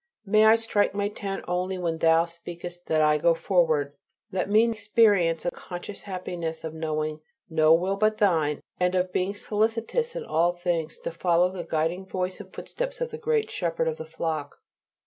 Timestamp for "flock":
14.07-14.63